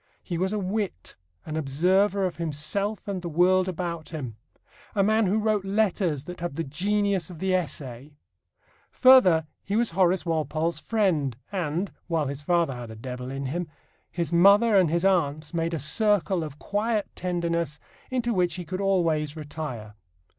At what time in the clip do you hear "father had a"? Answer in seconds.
12.41-12.95